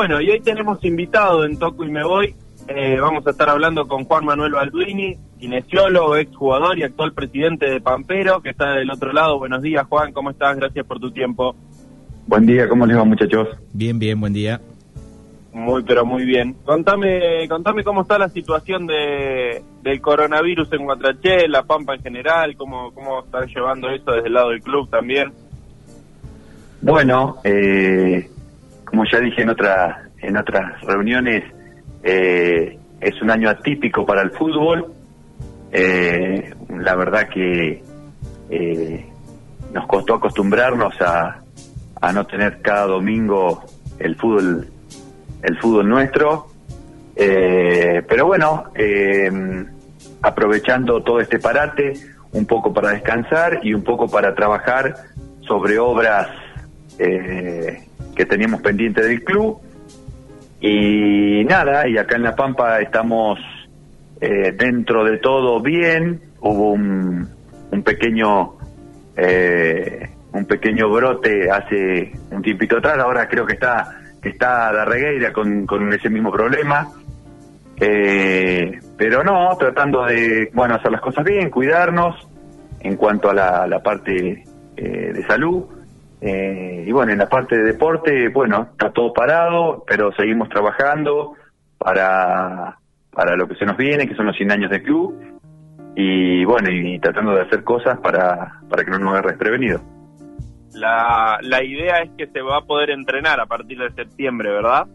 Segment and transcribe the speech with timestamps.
[0.00, 2.34] Bueno, y hoy tenemos invitado en Toco y Me Voy.
[2.68, 7.82] Eh, vamos a estar hablando con Juan Manuel Balduini, kinesiólogo, exjugador y actual presidente de
[7.82, 9.38] Pampero, que está del otro lado.
[9.38, 10.56] Buenos días, Juan, ¿cómo estás?
[10.56, 11.54] Gracias por tu tiempo.
[12.26, 13.48] Buen día, ¿cómo les va, muchachos?
[13.74, 14.58] Bien, bien, buen día.
[15.52, 16.56] Muy, pero muy bien.
[16.64, 22.56] Contame, contame cómo está la situación de, del coronavirus en Guatraché, La Pampa en general,
[22.56, 25.30] cómo, cómo están llevando eso desde el lado del club también.
[26.80, 28.30] Bueno, eh,
[28.90, 31.44] como ya dije en, otra, en otras reuniones,
[32.02, 34.92] eh, es un año atípico para el fútbol.
[35.72, 37.82] Eh, la verdad que
[39.72, 41.40] nos costó acostumbrarnos a,
[42.00, 43.64] a no tener cada domingo
[44.00, 44.66] el fútbol
[45.42, 46.46] el fútbol nuestro.
[47.16, 49.30] Eh, pero bueno, eh,
[50.22, 51.94] aprovechando todo este parate,
[52.32, 54.94] un poco para descansar y un poco para trabajar
[55.46, 56.28] sobre obras
[57.00, 57.80] eh,
[58.14, 59.58] que teníamos pendiente del club.
[60.60, 63.38] Y nada, y acá en La Pampa estamos
[64.20, 66.20] dentro de todo bien.
[66.40, 67.26] Hubo un,
[67.70, 68.56] un pequeño
[70.32, 75.66] un pequeño brote hace un tiempito atrás, ahora creo que está está la regueira con,
[75.66, 76.88] con ese mismo problema.
[77.80, 82.28] Eh, pero no, tratando de, bueno, hacer las cosas bien, cuidarnos
[82.80, 84.44] en cuanto a la, la parte
[84.76, 85.64] eh, de salud.
[86.20, 91.34] Eh, y bueno, en la parte de deporte, bueno, está todo parado, pero seguimos trabajando
[91.78, 92.76] para,
[93.10, 95.18] para lo que se nos viene, que son los 100 años de club.
[95.96, 99.80] Y bueno, y, tratando de hacer cosas para, para que no nos agarre desprevenido.
[100.74, 104.86] La, la idea es que se va a poder entrenar a partir de septiembre, ¿verdad?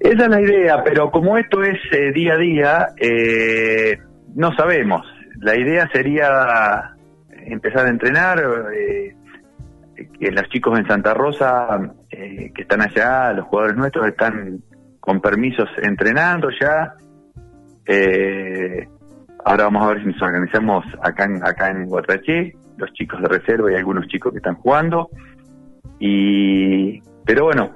[0.00, 3.98] Esa es la idea, pero como esto es eh, día a día, eh,
[4.34, 5.04] no sabemos.
[5.40, 6.96] La idea sería
[7.52, 8.42] empezar a entrenar,
[8.74, 9.14] eh,
[10.20, 14.60] los chicos en Santa Rosa que están allá, los jugadores nuestros están
[15.00, 16.94] con permisos entrenando ya.
[19.44, 23.28] ahora vamos a ver si nos organizamos acá en, acá en Guatraché los chicos de
[23.28, 25.10] reserva y algunos chicos que están jugando.
[25.98, 27.72] Y, pero bueno,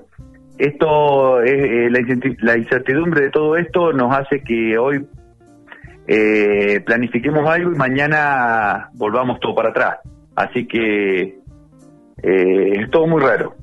[0.58, 1.90] esto, eh,
[2.40, 5.04] la, incertidumbre de todo esto nos hace que hoy
[6.06, 9.98] eh, planifiquemos algo y mañana volvamos todo para atrás.
[10.34, 11.38] Así que
[12.22, 13.54] eh, es todo muy raro.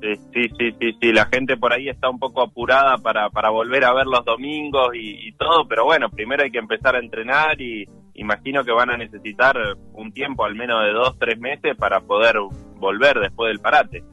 [0.00, 3.84] Sí, sí, sí, sí, la gente por ahí está un poco apurada para, para volver
[3.84, 7.84] a ver los domingos y todo, pero bueno, primero hay que empezar a entrenar y,
[8.20, 9.56] imagino que van a necesitar
[9.92, 12.36] un tiempo, al menos de dos, tres meses, para poder
[12.76, 14.04] volver después del parate.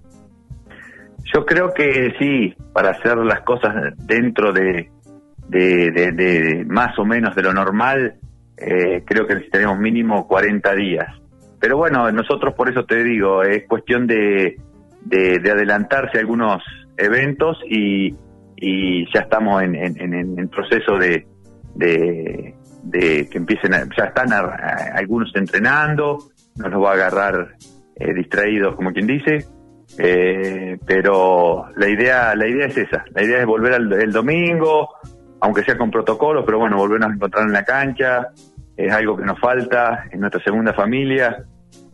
[1.34, 4.90] Yo creo que sí, para hacer las cosas dentro de,
[5.50, 8.16] de, más o menos de lo normal,
[8.58, 11.08] eh, creo que necesitaremos mínimo 40 días.
[11.59, 14.57] Pero bueno, nosotros por eso te digo, es cuestión de,
[15.03, 16.62] de, adelantarse a algunos
[16.97, 18.16] eventos y,
[18.56, 21.25] y ya estamos en, en, en proceso de,
[21.75, 26.18] de, de que empiecen, ya están algunos entrenando,
[26.57, 27.56] no los va a agarrar
[27.96, 29.46] eh, distraídos como quien dice,
[29.97, 34.90] eh, pero la idea, la idea es esa, la idea es volver al, el domingo,
[35.40, 38.30] aunque sea con protocolos, pero bueno, volvernos a encontrar en la cancha,
[38.75, 41.46] es algo que nos falta en nuestra segunda familia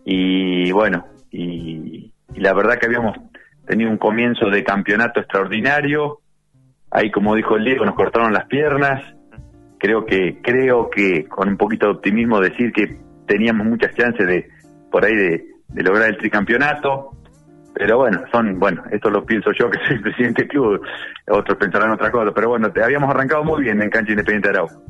[0.06, 3.18] y bueno, y, y la verdad que habíamos
[3.66, 6.20] tenido un comienzo de campeonato extraordinario,
[6.92, 9.02] ahí como dijo el Diego nos cortaron las piernas,
[9.84, 14.50] creo que creo que con un poquito de optimismo decir que teníamos muchas chances de
[14.92, 15.46] por ahí de,
[15.84, 17.18] lograr el tricampeonato
[17.74, 20.82] pero bueno son bueno esto lo pienso yo que soy presidente del club
[21.28, 24.56] otros pensarán otra cosa pero bueno te habíamos arrancado muy bien en cancha Independiente de
[24.56, 24.84] Arauco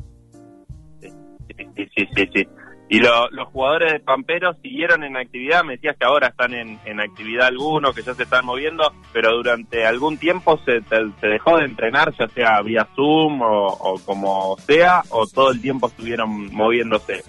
[1.48, 2.48] sí sí sí.
[2.88, 7.46] Y los jugadores de Pampero siguieron en actividad, me decías que ahora están en, actividad
[7.46, 12.12] algunos, que ya se están moviendo, pero durante algún tiempo se, se dejó de entrenar,
[12.18, 17.24] ya sea vía Zoom o, como sea, o todo el tiempo estuvieron moviéndose.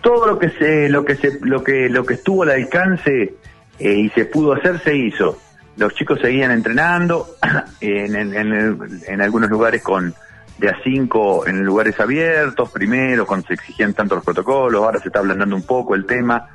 [0.00, 3.34] Todo lo que se, lo que se, lo que, lo que estuvo al alcance
[3.78, 5.38] eh, y se pudo hacer se hizo.
[5.76, 7.26] Los chicos seguían entrenando
[7.80, 10.14] en, en algunos lugares con
[10.58, 15.08] de a cinco en lugares abiertos, primero, cuando se exigían tanto los protocolos, ahora se
[15.08, 16.48] está ablandando un poco el tema.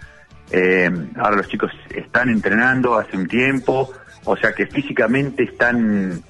[0.52, 3.92] Eh, ahora los chicos están entrenando hace un tiempo,
[4.26, 6.22] o sea que físicamente están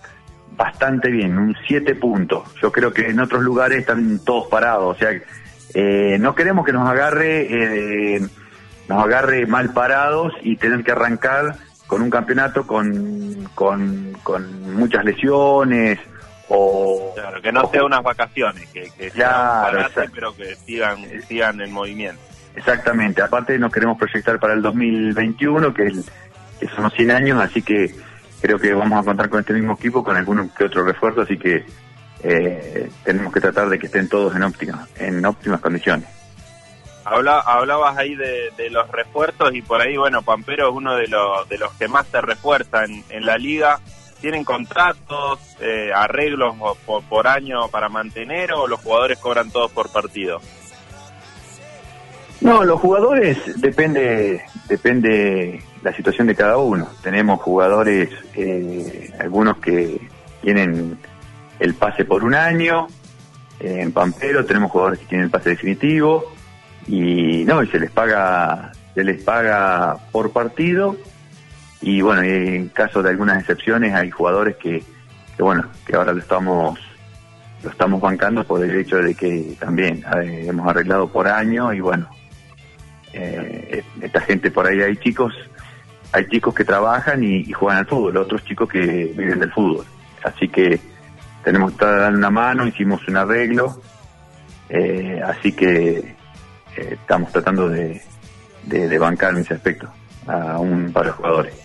[0.55, 2.53] bastante bien, un 7 puntos.
[2.61, 5.09] Yo creo que en otros lugares están todos parados, o sea,
[5.73, 8.21] eh, no queremos que nos agarre, eh,
[8.91, 11.55] nos agarre mal parados y tener que arrancar
[11.87, 15.99] con un campeonato con, con, con muchas lesiones,
[16.49, 21.71] o claro, que no sea unas vacaciones, que, que claro, pero que sigan, sigan en
[21.71, 22.21] movimiento.
[22.55, 26.11] Exactamente, aparte nos queremos proyectar para el 2021, que, es,
[26.59, 27.95] que son los 100 años, así que
[28.41, 31.37] creo que vamos a contar con este mismo equipo, con algún que otro refuerzo, así
[31.37, 31.65] que
[32.23, 36.20] eh, tenemos que tratar de que estén todos en óptimas, en óptimas condiciones.
[37.03, 41.49] Habla, hablabas ahí de, los refuerzos y por ahí, bueno, Pampero es uno de los,
[41.49, 43.79] de los que más se refuerza en, la liga.
[44.19, 46.55] ¿Tienen contratos, eh, arreglos
[46.85, 50.39] por, por, año para mantener o los jugadores cobran todos por partido?
[52.39, 56.87] No, los jugadores depende depende la situación de cada uno.
[57.01, 59.99] Tenemos jugadores, eh, algunos que
[60.41, 60.99] tienen
[61.59, 62.87] el pase por un año,
[63.59, 66.31] en Pampero tenemos jugadores que tienen el pase definitivo
[66.91, 70.97] y no, y se les paga se les paga por partido
[71.81, 74.83] y bueno, en caso de algunas excepciones hay jugadores que,
[75.37, 76.77] que bueno, que ahora lo estamos
[77.63, 81.79] lo estamos bancando por el hecho de que también eh, hemos arreglado por año y
[81.79, 82.09] bueno,
[83.13, 85.33] eh, esta gente por ahí hay chicos,
[86.11, 89.85] hay chicos que trabajan y, juegan al fútbol, otros chicos que viven del fútbol.
[90.23, 90.77] Así que
[91.43, 93.79] tenemos que dando una mano, hicimos un arreglo,
[94.69, 96.19] eh, así que
[96.77, 98.01] eh, estamos tratando de,
[98.63, 99.89] de, bancar en ese aspecto
[100.27, 101.55] a un par de jugadores.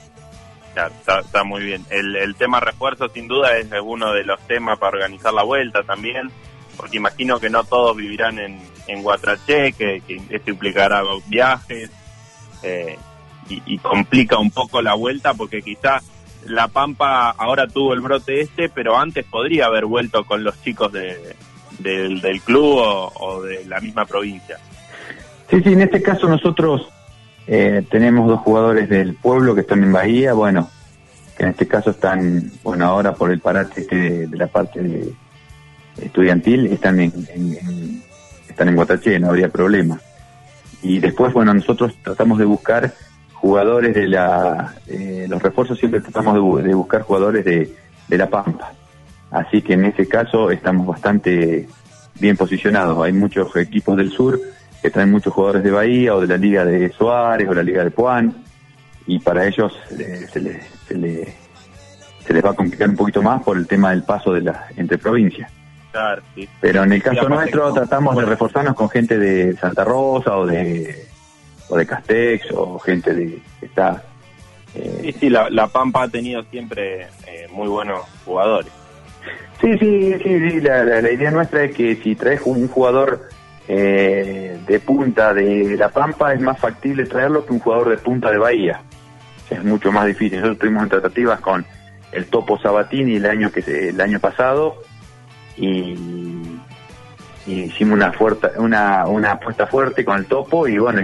[0.75, 1.85] está, muy bien.
[1.91, 5.83] El, el tema refuerzo sin duda es uno de los temas para organizar la vuelta
[5.83, 6.31] también
[6.77, 11.91] porque imagino que no todos vivirán en, en Guatraché, que, esto implicará viajes
[12.63, 12.97] eh,
[13.49, 16.03] y, complica un poco la vuelta, porque quizás
[16.45, 20.93] La Pampa ahora tuvo el brote este, pero antes podría haber vuelto con los chicos
[20.93, 21.37] de,
[21.79, 24.59] del, club o, de la misma provincia.
[25.51, 26.89] Sí, sí, en este caso nosotros
[27.47, 30.69] eh, tenemos dos jugadores del pueblo que están en Bahía, bueno,
[31.37, 35.13] que en este caso están, bueno, ahora por el parate este de la parte de
[36.03, 37.13] estudiantil están en,
[38.49, 40.01] están en Guataché, no habría problema.
[40.83, 42.93] Y después, bueno, nosotros tratamos de buscar
[43.35, 44.75] jugadores de la...
[44.89, 47.73] Eh, los refuerzos siempre tratamos de, buscar jugadores de,
[48.09, 48.73] de La Pampa.
[49.31, 51.69] Así que en ese caso estamos bastante
[52.19, 53.05] bien posicionados.
[53.05, 54.39] Hay muchos equipos del sur
[54.83, 57.85] que traen muchos jugadores de Bahía o de la Liga de Suárez o la Liga
[57.85, 58.35] de Puan
[59.07, 61.35] y para ellos eh, se, les, se,
[62.27, 64.67] se les va a complicar un poquito más por el tema del paso de la
[64.77, 65.51] entre provincias.
[66.61, 71.07] Pero en el caso nuestro tratamos de reforzarnos con gente de Santa Rosa o de
[71.69, 74.03] o de Castex o gente de que está.
[74.75, 78.71] Eh, sí, sí, la, Pampa ha tenido siempre eh, muy buenos jugadores.
[79.61, 83.29] Sí, sí, sí, la, idea nuestra es que si traes un jugador
[83.69, 88.31] eh, de punta de La Pampa es más factible traerlo que un jugador de punta
[88.31, 88.81] de Bahía.
[89.51, 90.39] es mucho más difícil.
[90.39, 91.65] Nosotros estuvimos en tratativas con
[92.13, 94.83] el Topo Sabatini el año que el año pasado
[95.57, 95.95] y,
[97.47, 101.03] hicimos una, fuerte, una, una apuesta fuerte con el topo y bueno,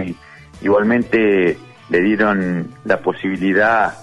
[0.61, 1.57] igualmente
[1.89, 3.93] le dieron la posibilidad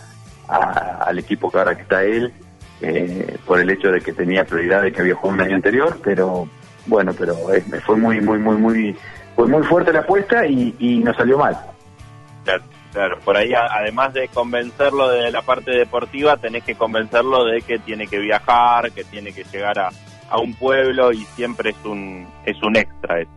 [0.48, 2.32] al equipo que ahora está él
[2.80, 5.98] eh, por el hecho de que tenía prioridad de que había jugado un año anterior,
[6.02, 6.48] pero
[6.86, 7.34] bueno, pero
[7.84, 8.96] fue muy, muy, muy, muy,
[9.36, 11.56] fue muy fuerte la apuesta y, y nos salió mal.
[12.44, 12.62] Claro,
[12.92, 17.78] claro, por ahí además de convencerlo de la parte deportiva, tenés que convencerlo de que
[17.78, 19.90] tiene que viajar, que tiene que llegar a,
[20.30, 23.30] a un pueblo y siempre es un es un extra eso.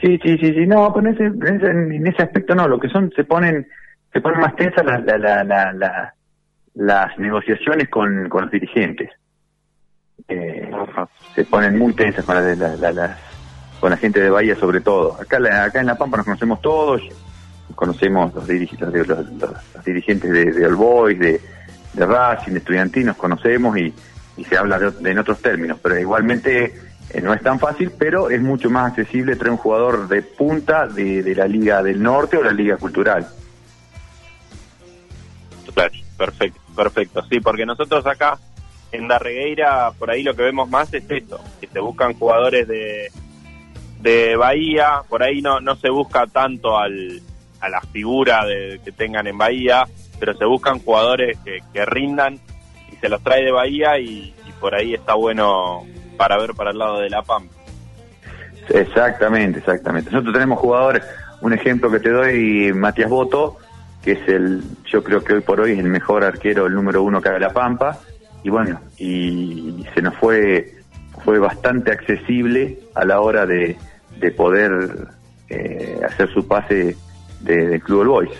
[0.00, 3.10] Sí, sí, sí, sí, no, pero en ese, en ese, aspecto no, lo que son,
[3.16, 3.66] se ponen,
[4.12, 6.14] se ponen más tensas la, la, la,
[6.74, 9.10] las negociaciones con, con los dirigentes.
[10.26, 10.70] Eh,
[11.34, 13.16] se ponen muy tensas con la,
[13.80, 15.16] con la gente de Bahía sobre todo.
[15.20, 17.02] Acá, acá en La Pampa nos conocemos todos,
[17.74, 21.40] conocemos los, dirigentes, los, los, dirigentes de, de All Boys, de,
[21.92, 23.94] de Racing, de Estudiantinos, conocemos y
[24.38, 26.72] y se habla de, en otros términos, pero igualmente
[27.10, 30.86] eh, no es tan fácil, pero es mucho más accesible traer un jugador de punta
[30.86, 33.26] de, la Liga del Norte o la Liga Cultural.
[36.16, 37.24] Perfecto, perfecto.
[37.28, 38.38] Sí, porque nosotros acá
[38.92, 43.10] en Darregueira, por ahí lo que vemos más es esto, que se buscan jugadores de,
[44.00, 47.20] de Bahía, por ahí no, no se busca tanto al,
[47.60, 49.86] a la figura de, que tengan en Bahía,
[50.18, 52.40] pero se buscan jugadores que, que rindan
[53.00, 55.84] se los trae de Bahía y, por ahí está bueno
[56.16, 57.54] para ver para el lado de La Pampa.
[58.68, 60.10] Exactamente, exactamente.
[60.10, 61.04] Nosotros tenemos jugadores,
[61.40, 63.56] un ejemplo que te doy, Matías Boto,
[64.02, 67.02] que es el, yo creo que hoy por hoy es el mejor arquero, el número
[67.02, 67.98] uno que de La Pampa,
[68.42, 70.74] y bueno, y se nos fue,
[71.24, 73.76] fue bastante accesible a la hora de,
[74.20, 75.08] de poder
[75.48, 76.96] eh, hacer su pase
[77.40, 78.30] del Club All Boys.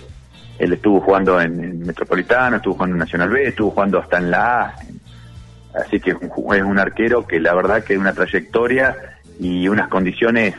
[0.58, 4.60] Él estuvo jugando en, Metropolitano, estuvo jugando en Nacional B, estuvo jugando hasta en la
[4.60, 4.74] A.
[5.74, 6.16] Así que es
[6.62, 8.96] un, arquero que la verdad que una trayectoria
[9.38, 10.54] y unas condiciones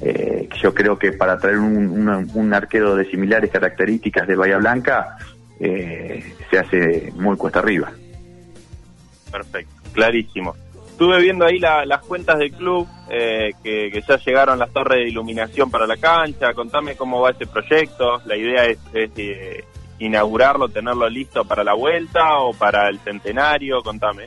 [0.00, 5.16] eh, yo creo que para traer un, arquero de similares características de Bahía Blanca
[5.60, 7.92] eh, se hace muy cuesta arriba.
[9.30, 10.54] Perfecto, clarísimo.
[10.98, 15.70] Estuve viendo ahí las cuentas del club, eh, que, ya llegaron las torres de iluminación
[15.70, 16.52] para la cancha.
[16.54, 18.20] Contame cómo va ese proyecto.
[18.24, 19.62] La idea es, eh,
[20.00, 23.80] inaugurarlo, tenerlo listo para la vuelta o para el centenario.
[23.80, 24.26] Contame.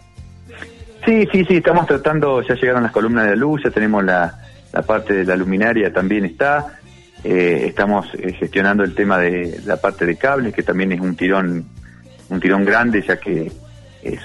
[1.05, 4.33] Sí, sí, sí, estamos tratando, ya llegaron las columnas de luz, ya tenemos la,
[4.71, 6.79] la parte de la luminaria también está.
[7.21, 8.07] Eh, estamos
[8.39, 11.65] gestionando el tema de la parte de cables, que también es un tirón,
[12.29, 13.51] un tirón grande, ya que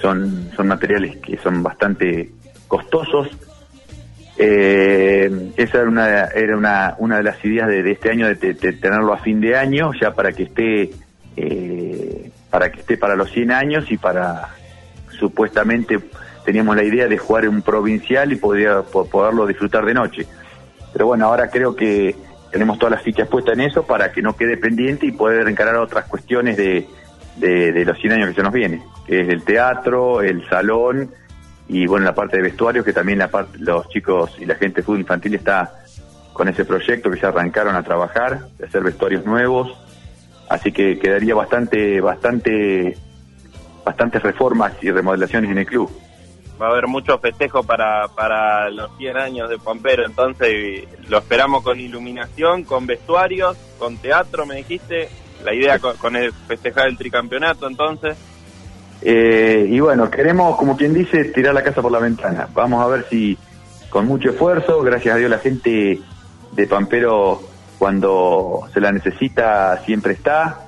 [0.01, 2.31] son, son materiales que son bastante
[2.67, 3.29] costosos.
[4.37, 9.13] Eh, esa era una, era una, una de las ideas de, este año, de, tenerlo
[9.13, 10.91] a fin de año, ya para que esté
[11.35, 14.49] eh, para que esté para los 100 años y para
[15.09, 15.99] supuestamente
[16.45, 20.25] teníamos la idea de jugar en un provincial y podría, poderlo disfrutar de noche.
[20.93, 22.15] Pero bueno, ahora creo que
[22.51, 25.75] tenemos todas las fichas puestas en eso para que no quede pendiente y poder encarar
[25.75, 26.87] otras cuestiones de,
[27.37, 31.11] de, de los 100 años que se nos viene, que es el teatro, el salón
[31.69, 34.77] y bueno, la parte de vestuario, que también la parte, los chicos y la gente
[34.77, 35.83] de fútbol infantil está
[36.33, 39.75] con ese proyecto que ya arrancaron a trabajar, de hacer vestuarios nuevos,
[40.49, 42.95] así que quedaría bastante, bastante,
[43.83, 45.91] bastantes reformas y remodelaciones en el club.
[46.61, 51.63] Va a haber mucho festejo para, para los 100 años de Pampero, entonces lo esperamos
[51.63, 55.09] con iluminación, con vestuarios, con teatro, me dijiste,
[55.43, 58.17] la idea con, el festejar el tricampeonato entonces.
[59.01, 62.47] Eh, y bueno, queremos, como quien dice, tirar la casa por la ventana.
[62.53, 63.37] Vamos a ver si
[63.89, 65.99] con mucho esfuerzo, gracias a Dios la gente
[66.51, 67.41] de Pampero
[67.77, 70.67] cuando se la necesita siempre está,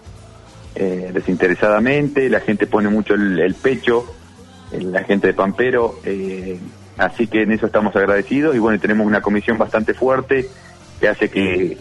[0.76, 4.06] eh, desinteresadamente, la gente pone mucho el, pecho,
[4.72, 6.60] la gente de Pampero, eh,
[6.98, 10.48] así que en eso estamos agradecidos y bueno, tenemos una comisión bastante fuerte
[11.00, 11.78] que hace que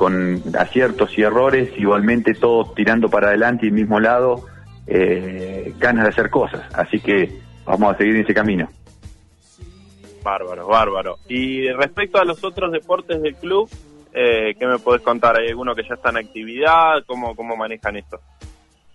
[0.00, 4.46] con aciertos y errores, igualmente todos tirando para adelante y el mismo lado,
[4.86, 6.62] eh, ganas de hacer cosas.
[6.72, 8.66] Así que vamos a seguir en ese camino.
[10.24, 11.16] Bárbaro, bárbaro.
[11.28, 13.68] Y respecto a los otros deportes del club,
[14.14, 15.38] eh, ¿qué me podés contar?
[15.38, 17.04] ¿Hay alguno que ya está en actividad?
[17.06, 18.20] ¿Cómo, cómo manejan esto?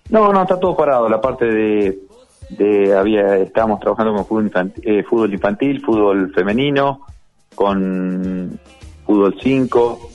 [0.10, 1.08] No, no, está todo parado.
[1.08, 2.00] La parte de,
[2.50, 7.02] de había estábamos trabajando con fútbol infantil, eh, fútbol, infantil fútbol femenino,
[7.54, 8.60] con
[9.06, 10.15] fútbol 5.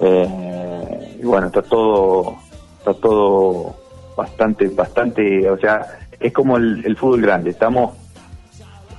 [0.00, 2.36] Eh, y bueno, está todo,
[2.78, 3.76] está todo
[4.16, 7.92] bastante, bastante, o sea, es como el, fútbol grande, estamos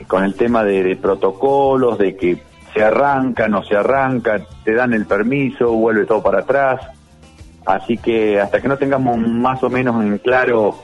[0.08, 2.42] con el tema de, protocolos, de que
[2.74, 6.82] se arranca, no se arranca, te dan el permiso, vuelve todo para atrás,
[7.66, 10.75] así que hasta que no tengamos más o menos en claro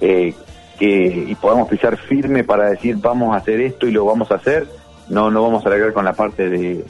[0.00, 0.34] eh,
[0.78, 4.36] que y podamos pisar firme para decir vamos a hacer esto y lo vamos a
[4.36, 4.68] hacer,
[5.08, 6.84] no no vamos a alargar con la parte de,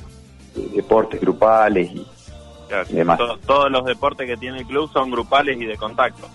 [0.74, 2.06] deportes grupales y,
[2.90, 3.18] demás.
[3.46, 6.28] todos los deportes que tiene el club son grupales y de contacto.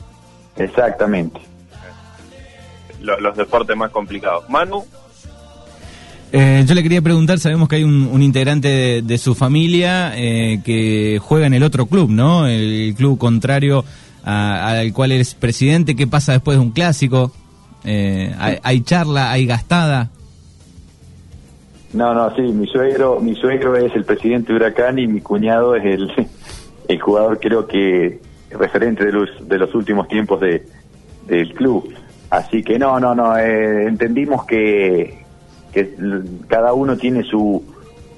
[0.56, 1.40] Exactamente.
[3.02, 4.50] Los, deportes más complicados.
[4.50, 4.86] Manu.
[6.32, 11.20] Eh, yo le quería preguntar, sabemos que hay un, integrante de, su familia eh, que
[11.22, 12.48] juega en el otro club, ¿no?
[12.48, 13.84] El, club contrario
[14.24, 15.96] al cual eres presidente.
[15.96, 17.32] ¿Qué pasa después de un clásico?
[17.84, 19.32] Eh, hay, charla?
[19.32, 20.10] ¿Hay gastada?
[21.94, 25.76] No, no, sí, mi suegro, mi suegro es el presidente de Huracán y mi cuñado
[25.76, 26.12] es el,
[26.88, 28.20] el jugador creo que
[28.50, 30.66] referente de los, de los últimos tiempos de,
[31.28, 31.94] del club.
[32.30, 35.24] Así que no, no, no, eh, entendimos que,
[35.72, 35.96] que
[36.48, 37.64] cada uno tiene su,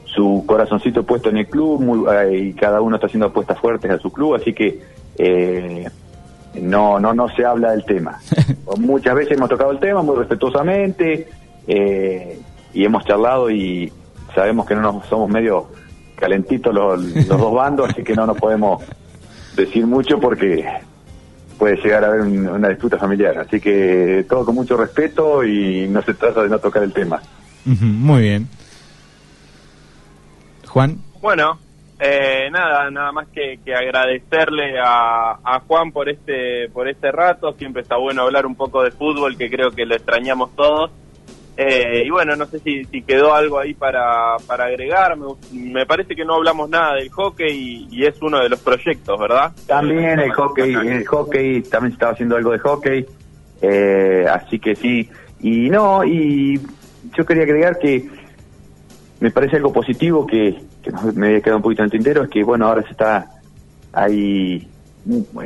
[0.06, 4.00] su corazoncito puesto en el club eh, y cada uno está haciendo apuestas fuertes a
[4.00, 4.80] su club, así que
[5.18, 5.86] eh,
[6.62, 8.20] no, no, no se habla del tema.
[8.80, 11.28] Muchas veces hemos tocado el tema muy respetuosamente
[12.76, 13.92] y hemos charlado y
[14.36, 15.70] sabemos que no nos somos medio
[16.16, 18.84] calentitos los, los dos bandos, así que no nos podemos
[19.56, 20.66] decir mucho porque
[21.58, 23.38] puede llegar a haber una disputa familiar.
[23.40, 27.22] Así que todo con mucho respeto y no se trata de no tocar el tema.
[27.64, 28.50] Muy bien.
[30.68, 30.98] Juan.
[31.22, 31.58] Bueno,
[31.98, 37.54] eh, nada, nada más que, agradecerle a, a, Juan por este por este rato.
[37.54, 40.92] Siempre está bueno hablar un poco de fútbol, que creo que lo extrañamos todos.
[41.58, 45.16] Eh, y bueno, no sé si, si quedó algo ahí para, para agregar.
[45.54, 49.54] Me, parece que no hablamos nada del hockey y, es uno de los proyectos, ¿verdad?
[49.66, 53.06] También el hockey, el hockey, también se estaba haciendo algo de hockey.
[53.62, 55.10] Eh, así que sí.
[55.40, 56.60] Y no, y
[57.16, 58.06] yo quería agregar que
[59.22, 60.60] me parece algo positivo que,
[61.14, 63.28] me había quedado un poquito en el tintero, es que bueno, ahora se está,
[63.94, 64.68] hay,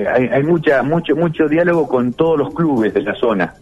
[0.05, 3.53] hay, hay mucha, mucho, mucho diálogo con todos los clubes de la zona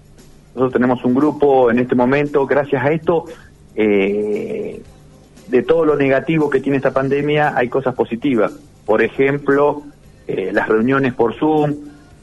[0.57, 3.25] nosotros tenemos un grupo en este momento, gracias a esto,
[3.75, 4.81] eh,
[5.49, 8.53] de todo lo negativo que tiene esta pandemia, hay cosas positivas.
[8.83, 9.83] Por ejemplo,
[10.27, 11.75] eh, las reuniones por Zoom,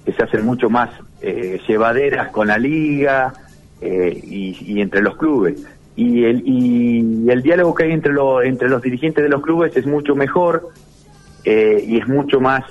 [0.04, 0.90] que se hacen mucho más
[1.22, 3.34] eh, llevaderas con la liga
[3.80, 5.64] y, entre los clubes.
[5.94, 10.16] Y el, diálogo que hay entre, lo, entre los dirigentes de los clubes es mucho
[10.16, 10.70] mejor
[11.44, 12.64] y es mucho más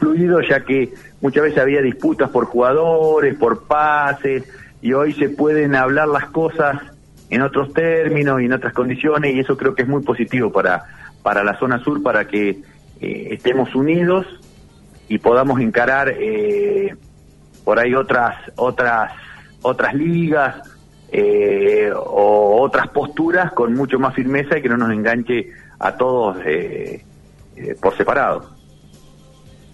[0.00, 4.44] fluido, ya que muchas veces había disputas por jugadores, por pases,
[4.82, 6.80] y hoy se pueden hablar las cosas
[7.28, 10.84] en otros términos y en otras condiciones, y eso creo que es muy positivo para,
[11.22, 12.58] para la zona sur, para que
[13.00, 14.26] estemos unidos
[15.08, 16.94] y podamos encarar eh,
[17.64, 19.12] por ahí otras otras
[19.62, 20.56] otras ligas
[21.10, 26.38] eh, o otras posturas con mucho más firmeza y que no nos enganche a todos
[26.44, 27.04] eh,
[27.82, 28.59] por separado.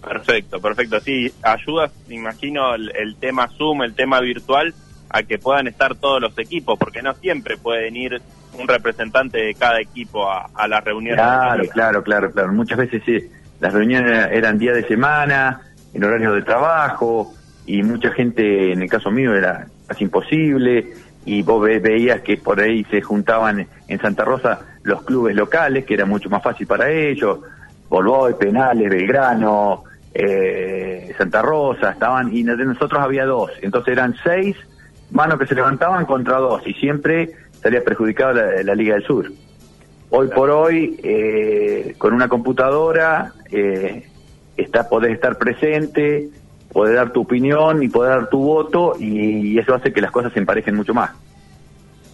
[0.07, 1.01] Perfecto, perfecto.
[1.01, 4.73] Sí, ayuda, me imagino, el, tema Zoom, el tema virtual,
[5.11, 8.21] a que puedan estar todos los equipos, porque no siempre pueden ir
[8.59, 11.17] un representante de cada equipo a, a las reuniones.
[11.21, 12.53] Claro, claro, claro, claro.
[12.53, 13.19] Muchas veces sí
[13.61, 15.61] las reuniones eran día de semana,
[15.95, 17.35] en horario de trabajo,
[17.65, 20.93] y mucha gente, en el caso mío, era casi imposible,
[21.25, 25.95] y vos veías que por ahí se juntaban en Santa Rosa los clubes locales, que
[25.95, 27.41] era mucho más fácil para ellos,
[27.89, 29.85] Bolboy, Penales, Belgrano,
[30.19, 34.57] eh, Santa Rosa, estaban, y de nosotros había dos, entonces eran seis
[35.11, 39.31] manos que se levantaban contra dos, y siempre salía perjudicado la Liga del Sur.
[40.09, 44.07] Hoy por hoy, eh, con una computadora, eh,
[44.57, 46.29] está, podés estar presente,
[46.73, 50.33] podés dar tu opinión y poder dar tu voto y, eso hace que las cosas
[50.33, 51.11] se emparejen mucho más.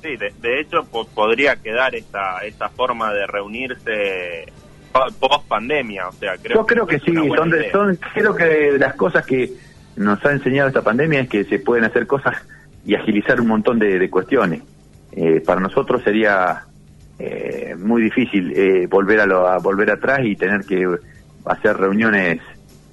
[0.02, 4.52] Sí, de, hecho podría quedar esta, esta forma de reunirse
[4.92, 9.24] post pandemia, o sea, creo Yo creo que, sí, son, son, creo que las cosas
[9.26, 9.50] que
[9.96, 12.36] nos ha enseñado esta pandemia es que se pueden hacer cosas
[12.84, 14.62] y agilizar un montón de, cuestiones.
[15.12, 16.64] Eh, para nosotros sería
[17.18, 20.86] eh, muy difícil eh, volver a, lo, a volver atrás y tener que
[21.44, 22.40] hacer reuniones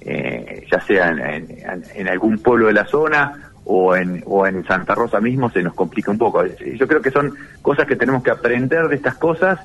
[0.02, 5.20] eh, ya sea en, algún pueblo de la zona o en, o en Santa Rosa
[5.20, 6.44] mismo se nos complica un poco.
[6.46, 9.60] Yo creo que son cosas que tenemos que aprender de estas cosas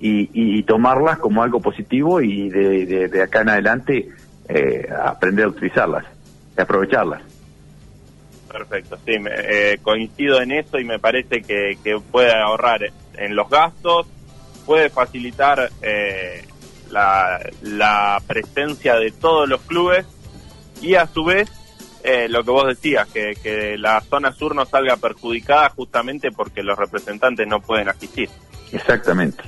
[0.00, 4.08] y, tomarlas como algo positivo y de, acá en adelante
[4.48, 6.04] eh, aprender a utilizarlas,
[6.56, 7.22] y aprovecharlas.
[8.50, 9.12] Perfecto, sí,
[9.82, 14.06] coincido en eso y me parece que, que puede ahorrar en los gastos,
[14.66, 16.44] puede facilitar eh,
[16.90, 20.06] la, presencia de todos los clubes
[20.80, 21.50] y a su vez
[22.02, 26.62] eh, lo que vos decías, que, que la zona sur no salga perjudicada justamente porque
[26.62, 28.30] los representantes no pueden asistir.
[28.72, 29.42] Exactamente.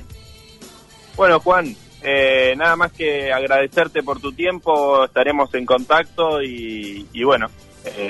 [1.15, 7.47] Bueno, Juan, eh, nada más que agradecerte por tu tiempo, estaremos en contacto y, bueno,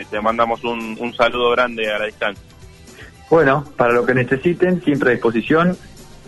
[0.09, 2.43] te mandamos un, un saludo grande a la distancia.
[3.29, 5.77] Bueno, para lo que necesiten, siempre a disposición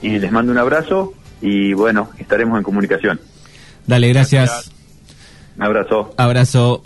[0.02, 3.20] y les mando un abrazo y bueno, estaremos en comunicación.
[3.86, 4.72] Dale, gracias.
[5.58, 6.14] Un abrazo.
[6.18, 6.84] Abrazo.